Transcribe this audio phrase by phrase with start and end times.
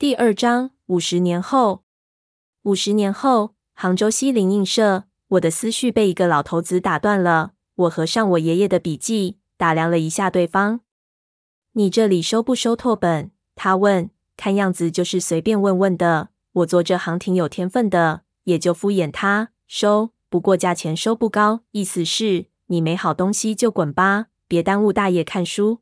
[0.00, 1.82] 第二章五十年后。
[2.62, 7.54] 五十年后，杭州西泠印社，我的思绪被一个老头子打断了。
[7.74, 10.82] 我合上我爷爷的笔记，打量了一下对方。
[11.72, 13.32] 你这里收不收拓本？
[13.56, 14.08] 他问。
[14.36, 16.28] 看样子就是随便问问的。
[16.52, 19.48] 我做这行挺有天分的，也就敷衍他。
[19.66, 21.62] 收，不过价钱收不高。
[21.72, 25.80] 意思是，你没好东西就滚吧，别耽误大爷看书。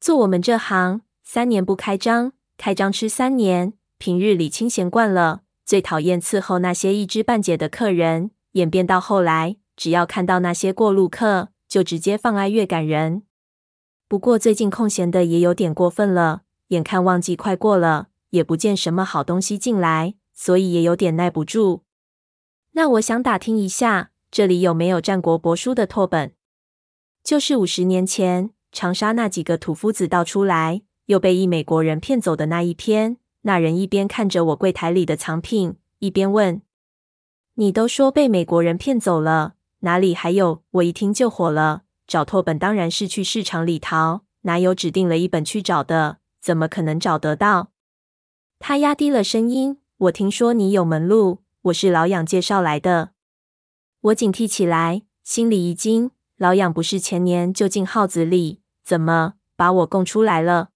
[0.00, 3.72] 做我们这行，三年不开张，开张吃三年。
[3.96, 8.32] 平日里清闲惯了，最讨厌伺候那些一知半解的客人。
[8.52, 13.22] 演变到后来，只要看到那些过路客，就直接放哀乐感人。
[14.06, 21.84] 不过最近空闲的也有点过分了，眼看旺季快过了，也不见什么好东西进来，所以也有点耐不住。
[22.72, 26.34] 那我想打听一下，这里有没有战国帛书的拓本？
[27.24, 33.16] 就是五十年前长沙那几个土夫子盗出来，又被一美国人骗走的那一篇。
[33.40, 36.62] 那人一边看着我柜台里的藏品，一边问
[37.54, 46.18] ：“你都说被美国人骗走了，哪里还有？”我一听就火了，找拓本当然是去市场里淘，哪有指定了一本去找的？
[46.40, 47.72] 怎么可能找得到？
[48.60, 53.10] 他压低了声音：“我听说你有门路，我是老养介绍来的。”
[54.02, 60.69] 我警惕起来，心里一惊：老养不是前年就进号子里，怎么把我供出来了？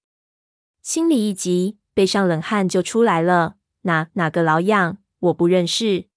[0.85, 1.79] 心里一急。
[1.95, 3.55] 背上冷汗就出来了。
[3.83, 4.99] 哪哪个老痒？
[5.21, 6.09] 我不认识。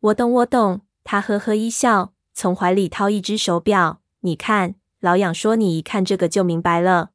[0.00, 0.82] 我懂，我懂。
[1.04, 4.02] 他呵呵一笑，从怀里掏一只手表。
[4.20, 7.12] 你看，老养说你一看这个就明白了。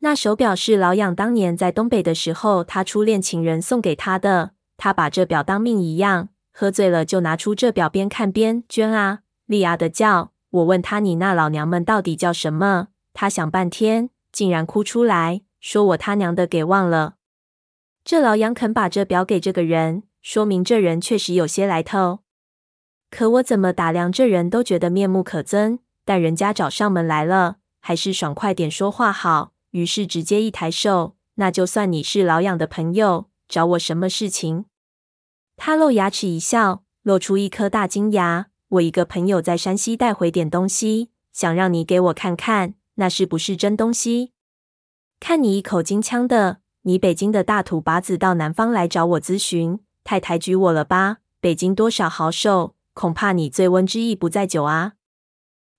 [0.00, 4.50] 那手表是老养当年在东北的时候，他初恋情人送给他的。
[4.76, 10.32] 他把这表当命一样，喝醉了就拿出这表，边看边娟啊莉啊的叫。
[10.50, 12.88] 我问他，你那老娘们到底叫什么？
[13.12, 15.42] 他想半天，竟然哭出来。
[15.60, 17.16] 说我他娘的给忘了，
[18.04, 22.20] 这老杨肯把这表给这个人，说明这人确实有些来头。
[23.10, 29.52] 可我怎么打量这人都觉得面目可憎，但人家找上门来了，还是爽快点说话好。
[29.70, 34.64] 于是直接一抬手，那就算你是老杨的朋友，找我什么事情？
[35.56, 38.46] 他露牙齿一笑，露出一颗大金牙。
[38.68, 44.32] 我一个朋友在山西带回点东西，想让你给我看看，那是不是真东西？
[45.18, 51.18] 看你一口京腔的，你北京的大土把子到南方来找我咨询，太抬举我了吧？
[51.40, 54.94] 北京多少好手，恐怕你醉翁之意不在酒啊！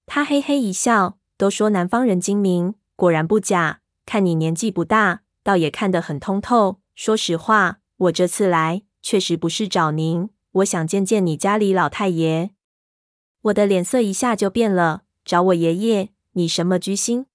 [0.06, 3.82] 他嘿嘿一笑，都说南方人精明，果然不假。
[4.06, 6.80] 看你年纪不大，倒也看得很通透。
[6.96, 12.52] 说实话，我这次来确实不是找您，我想见见你家里老太爷。
[13.44, 16.10] 我的脸色一下就变了，找我爷爷？
[16.34, 17.26] 你什么居心？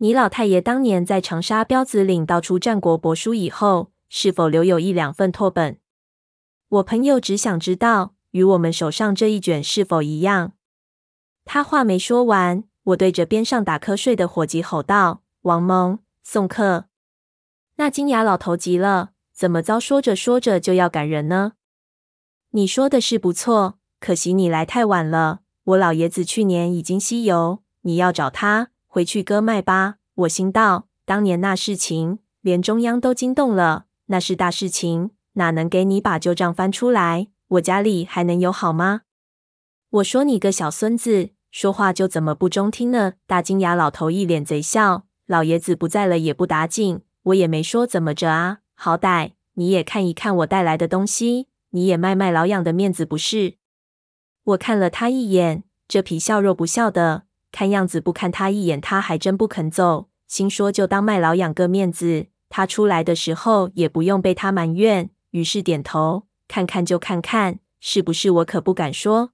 [0.00, 5.78] 你老太爷当年在长沙彪子岭盗出战国帛书以后，是否留有一两份拓本？
[6.68, 10.52] 我朋友只想知道，与我们手上这一卷是否一样。
[11.44, 16.84] 他话没说完，我对着边上打瞌睡的伙计吼道：“王蒙，送客！”
[17.74, 21.54] 那金牙老头急了，怎么着说着说着就要赶人呢？
[22.50, 25.40] 你说的是不错，可惜你来太晚了。
[25.64, 28.70] 我老爷子去年已经西游，你要找他。
[28.88, 29.96] 回去割脉吧！
[30.14, 37.28] 我心道，当年那事情，连中央都惊动了，那是大事情，哪能给你把旧账翻出来？
[37.48, 39.02] 我家里还能有好吗？
[39.90, 43.12] 我说你个小孙子，说话就怎么不中听呢？
[43.26, 53.54] 大金牙老头一脸贼笑，老爷子不在了也不打紧，我也没说怎么着啊，好歹你也看一看我带来的东西，你也卖卖老养的面子不是？
[54.44, 57.27] 我看了他一眼，这皮笑肉不笑的。
[57.58, 60.06] 看样子不看他一眼，他还真不肯走。
[60.28, 65.10] 心说就当卖老养个面子，他出来的时候也不用被他埋怨。
[65.32, 69.32] 于是点头，看看就看看，是不是我可不敢说。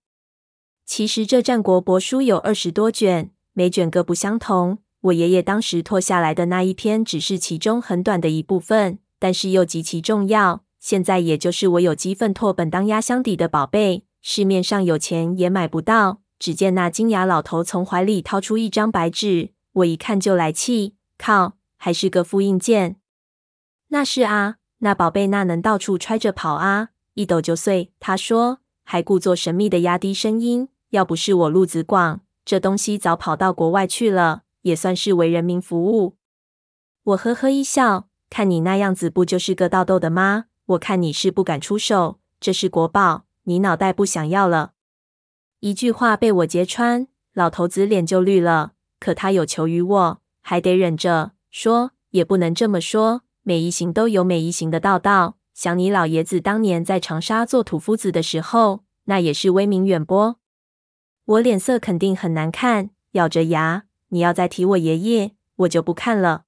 [0.86, 4.78] 其实这战国帛书有二十多卷，每卷各不相同。
[5.02, 10.64] 我爷爷当时拓下来的那一篇只是其中很短的一部分，但是又极其重要。
[10.80, 16.22] 现在也就是我有几份拓本当压箱底的宝贝，市面上有钱也买不到。
[16.38, 22.96] 只见那金牙老头从怀里掏出一张白纸，我一看就来气，靠，还是个复印件。
[23.88, 27.92] 那是啊，那宝贝那能到处揣着跑啊，一抖就碎。
[28.00, 36.16] 他说，还故作神秘的压低声音，要不是我路子广，这东西早跑到国外去了，也算是为人民服务。
[37.04, 40.46] 我呵呵一笑，看你那样子，不就是个盗豆的吗？
[40.66, 44.72] 我看你是不敢出手，这是国宝，你脑袋不想要了。
[45.64, 48.72] 一句话被我揭穿，老头子脸就绿了。
[49.00, 53.22] 可他有求于我，还得忍着说，也不能这么说。
[53.44, 55.38] 每一行都有每一行的道道。
[55.54, 60.38] 想你老爷子当年在长沙做土夫子的时候，那也是威名远播。
[61.24, 66.44] 我脸色肯定很难看，咬着牙，你要再提我爷爷，我就不看了。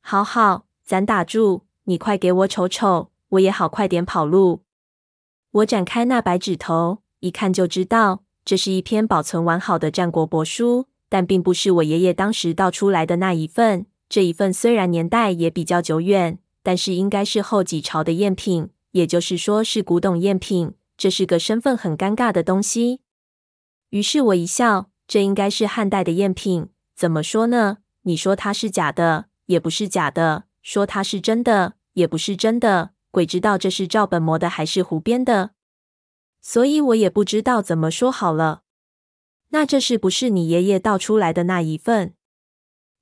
[0.00, 4.64] 好好，咱打住，你快给我瞅瞅，我也好快点跑路。
[5.52, 13.86] 我展开那白纸头，一看就知道，这是一篇保存完好的战国帛书，但并不是我爷爷当时盗出来的那一份。
[14.08, 20.74] 这一份虽然年代也比较久远，但是应该是后几朝的赝品，也就是说是古董赝品。
[20.96, 23.00] 这是个身份很尴尬的东西。
[23.90, 26.68] 于是我一笑，这应该是汉代的赝品。
[26.94, 27.78] 怎么说呢？
[28.02, 32.90] 你说它是假的，也不是假的；说它是真的，也不是真的。
[33.10, 35.52] 鬼知道这是照本磨的还是胡编的，
[36.46, 38.60] 所以我也不知道怎么说好了。
[39.48, 42.12] 那这是不是你爷爷盗出来的那一份？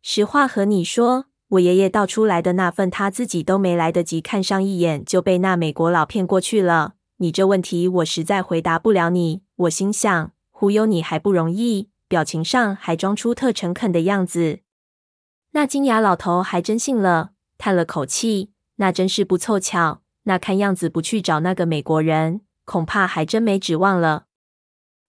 [0.01, 6.95] 实话和你说，我爷爷盗出来的那份，他自己都没来得及看上一眼，就被那美国佬骗过去了。
[7.17, 9.43] 你这问题，我实在回答不了你。
[9.57, 14.61] 我心想，忽悠你还不容易，表情上还装出特诚恳的样子。
[15.51, 20.03] 那金牙老头还真信了，叹了口气，那真是不凑巧。
[20.25, 24.25] 那看样子不去找那个美国人，恐怕还真没指望了。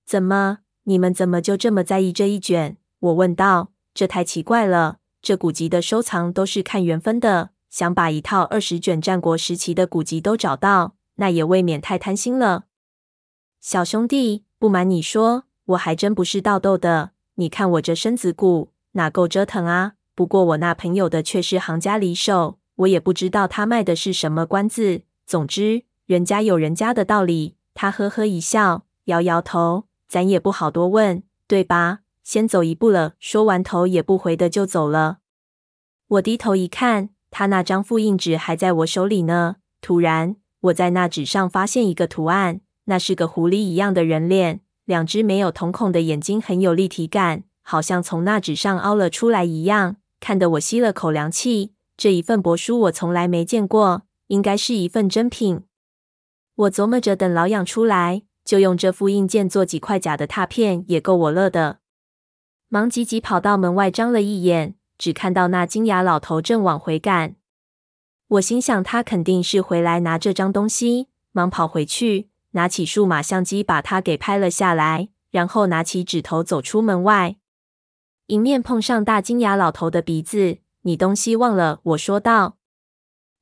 [0.05, 2.75] 怎么，你们怎么就这么在意这一卷？
[2.99, 3.71] 我问道。
[3.93, 4.97] 这太奇怪了。
[5.21, 12.65] 这古籍的收藏都是看缘分的，想把一套二十卷战国时期的古籍都找到，那也未免太贪心了。
[13.61, 17.11] 小兄弟，不瞒你说，我还真不是盗窦的。
[17.35, 19.93] 你看我这身子骨，哪够折腾啊？
[20.13, 22.59] 不过我那朋友的却是行家里手。
[22.75, 25.03] 我也不知道他卖的是什么关子。
[25.25, 27.55] 总之，人家有人家的道理。
[27.73, 32.01] 他呵呵一笑，摇摇头，咱也不好多问，对吧？
[32.23, 33.13] 先走一步了。
[33.19, 35.17] 说完，头也不回的就走了。
[36.07, 39.55] 我低头一看，他那张复印纸还在我手里呢。
[39.81, 51.73] 突然，我在那纸上发现一个图案，那是个狐狸一样的人脸，两只没有瞳孔的眼睛很有立体感，好像从那纸上凹了出来一样，看得我吸了口凉气。
[51.97, 55.63] 这一份帛书我从来没见过，应该是一份珍品。
[56.55, 61.79] 我琢磨着，等老养出来，就用这复印件做几块假的拓片，也够我乐的。
[62.69, 67.35] 忙急急跑到门外，张了一眼，只看到那金牙老头正往回赶。
[68.27, 77.37] 我心想，他肯定是回来拿这张东西，忙跑回去，拿起数码相机把他给拍了下来，然后拿起纸头走出门外，
[78.27, 80.59] 迎面碰上大金牙老头的鼻子。
[80.83, 82.57] 你东西忘了，我说道。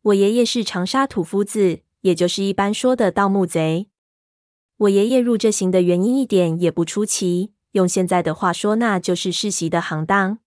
[0.04, 3.88] 我爷爷是长沙土夫子，也就是一般说的盗墓贼。
[4.77, 10.39] 我爷爷入这行的原因一点也不出奇，用现在的话说，那就是世袭的行当。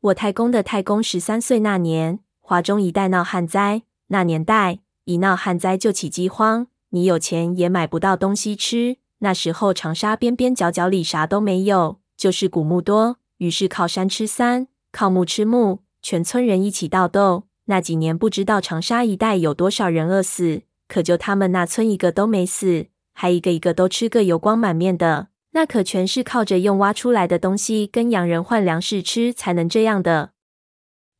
[0.00, 8.96] 我太公的太公十三岁那年，华中一带闹旱灾，那年代一闹旱灾就起饥荒，你有钱也买不到东西吃。
[9.18, 15.80] 那时候长沙边边角角里啥都没有，就是古墓多，于是靠山吃山，靠木吃木。
[16.00, 25.28] 全村人一起盗窦，那几年不知道长沙一带有多少人饿死，可就他们那村一个都没死，还一个一个都吃个油光满面的。
[25.52, 30.30] 那可全是靠着用挖出来的东西跟洋人换粮食吃才能这样的。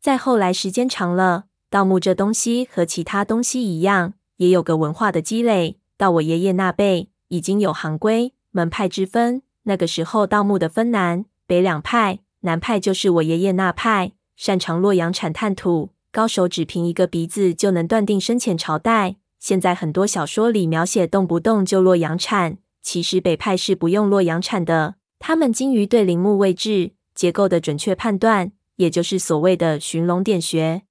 [0.00, 5.79] 再后来时间长了，盗墓这东西和其他东西一样，也有个文化的积累。
[5.96, 9.43] 到我爷爷那辈，已经有行规门派之分。
[9.65, 14.13] 那个时候盗墓的分南北两派，南派就是我爷爷那派。
[14.34, 19.16] 擅长洛阳产探土，高手只凭一个鼻子就能断定深浅朝代。
[19.38, 24.96] 现在很多小说里描写动不动就洛阳铲，其实北派是不用洛阳铲的。
[25.19, 30.82] 他们精于对陵墓位置结构的准确判断，也就是所谓的寻龙点穴。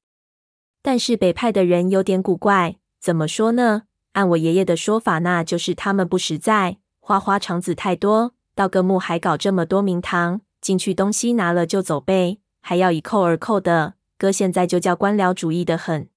[0.81, 3.83] 但是北派的人有点古怪，怎么说呢？
[4.13, 12.39] 按我爷爷的说法，那就是他们不实在，花花肠子太多，盗个墓还搞这么多名堂，进去东西拿了就走呗。
[12.61, 16.07] 还要一扣二扣的，哥现在就叫官僚主义的很。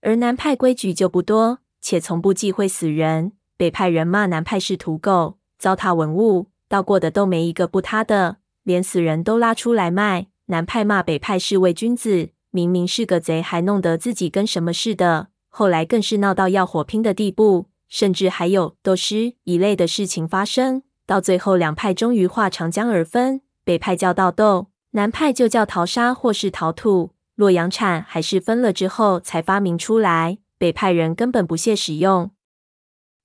[0.00, 3.30] 而南派规矩就不多，且从不忌讳死人。
[3.56, 10.26] 北派人骂南派是土狗，糟蹋文物，盗过的都没一个不塌的，连死人都拉出来卖。
[10.46, 15.28] 南派骂北派是伪君子，明明是个贼，还弄得自己跟什么似的。
[15.48, 20.82] 后来更是闹到要火拼的地步，甚至还有斗尸一类的事情发生。
[21.06, 24.71] 到最后，两派终于化长江而分，北派叫盗斗。
[24.92, 30.38] 南派就叫淘沙或是淘土，洛阳铲还是分了之后才发明出来。
[30.58, 32.30] 北派人根本不屑使用。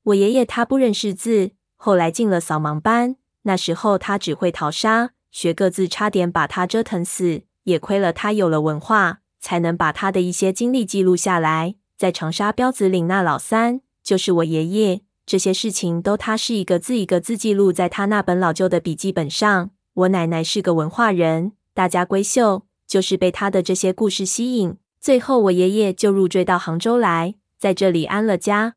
[0.03, 3.17] 我爷爷他不认识字，后来进了扫盲班。
[3.43, 7.43] 那时候他只会淘沙，学个字差点把他折腾死。
[7.63, 11.75] 也亏了他有了文化，才能把他的一些经历记录下来。
[11.97, 15.01] 在长沙标子岭那老三，就是我爷爷。
[15.25, 19.71] 这些事情都他是一个字一个字记录在他那本老旧的笔记本上。
[19.97, 24.77] 我奶奶是个文化人，大家闺秀就是被他的这些故事吸引。
[24.99, 28.75] 最后，我爷爷就入赘到杭州来，在这里安了家。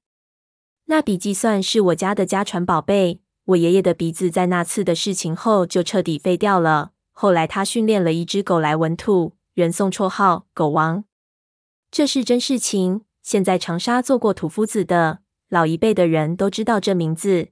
[0.87, 3.21] 那笔记算是我家的家传宝贝。
[3.45, 6.93] 我爷爷的鼻子在那次的事情后就彻底废掉了。
[7.13, 11.05] 后来他训练了一只狗来闻兔，人送绰号“狗王”。
[11.93, 13.03] 这是真事情。
[13.23, 15.19] 现在长沙做过土夫子的。
[15.51, 17.49] 老一辈的人都知道这名字。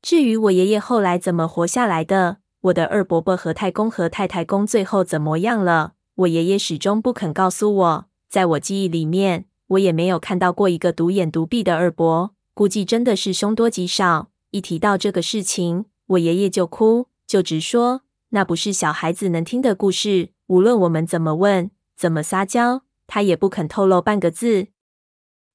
[0.00, 8.06] 至于我爷爷后来怎么活下来的，我的二伯伯和太公和太太公最后怎么样了，我爷爷始终不肯告诉我。
[8.28, 14.30] 在我记忆里面，我也没有看到过一个独眼独臂的二伯，估计真的是凶多吉少。
[14.50, 20.30] 一提到这个事情，我爷爷就哭，就直说那不是小孩子能听的故事。
[20.46, 24.68] 无论我们怎么问，怎么撒娇，他也不肯透露半个字。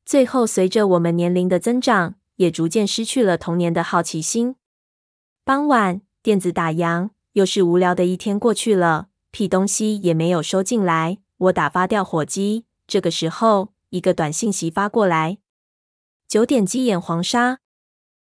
[0.06, 4.56] 最后，随着我们年龄的增长，也逐渐失去了童年的好奇心。
[5.46, 11.20] 傍晚，电子打烊，又是无聊的一天过去了，屁东西也没有收进来。
[11.38, 15.38] 我打发掉火机，这个时候，一个短信息发过来：
[16.28, 17.60] 九点鸡眼黄沙，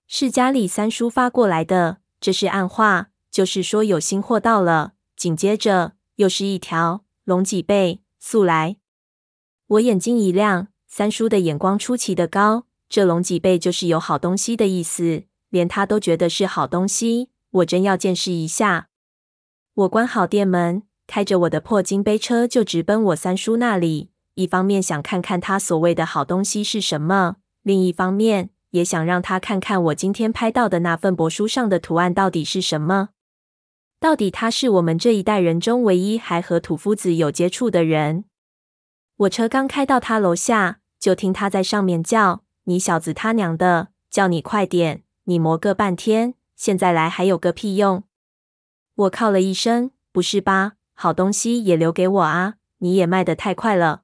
[0.06, 4.94] 是家里三叔发过来的，这是暗话，就是说有新货到了。
[5.14, 8.78] 紧接着，又是一条龙脊背，速来！
[9.66, 10.68] 我眼睛一亮。
[10.88, 17.28] 三叔的眼光出奇的高，这龙脊背就是有好东西的意思，连他都觉得是好东西。
[17.52, 18.88] 我真要见识一下。
[19.74, 24.10] 我关好店门，开着我的破金杯车就直奔我三叔那里。
[24.34, 33.10] 一方面想看看他所谓的好东西是什么，另一方面也想让他看看我今天拍到的那份帛书上的图案到底是什么。
[34.00, 38.24] 到底他是我们这一代人中唯一还和土夫子有接触的人。
[39.16, 40.80] 我车刚开到他楼下。
[41.02, 45.02] 就听他在上面叫：“你小子他娘的，叫你快点！
[45.24, 48.04] 你磨个半天，现在来还有个屁用！”
[48.94, 50.74] 我靠了一声：“不是吧？
[50.94, 52.54] 好东西也留给我啊！
[52.78, 54.02] 你也卖得太快了。”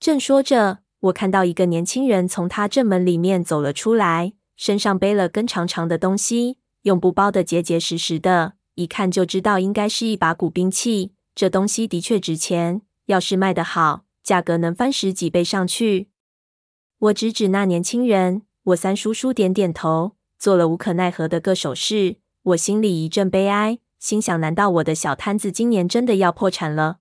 [0.00, 11.12] 正说着，我看到一个年轻人从他正门里面走了出来，身上背了根长长的东西，用布包的结结实实的，一看就知道应该是一把古兵器。
[11.36, 16.08] 这东西的确值钱，要是卖得好，价格能翻十几倍上去。
[16.98, 22.16] 我指指那年轻人，我三叔叔点点头，做了无可奈何的个手势。
[22.42, 26.96] 我心里一阵悲哀，心想：难道我的小摊子今年真的要破产了？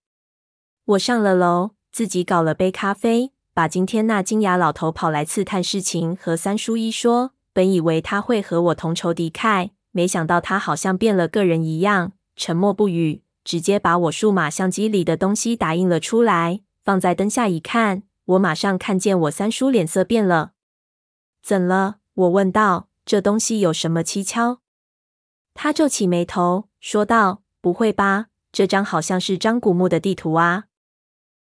[0.83, 7.31] 我上了楼，自己搞了杯咖啡，把今天那金牙老头跑来刺探事情和三叔一说。
[7.53, 16.59] 本以为他会和我同仇敌忾，没想到他好像变了个人一样，沉默不语，直接把我数码相机里的东西打印了出来。
[16.83, 20.51] 放在灯下一看，我马上看见我三叔脸色变了。
[21.41, 21.99] 怎了？
[22.13, 22.88] 我问道。
[23.09, 24.59] 这东西有什么蹊跷？
[25.55, 28.27] 他皱起眉头说道：“不会吧？
[28.51, 30.65] 这张好像是张古墓的地图啊！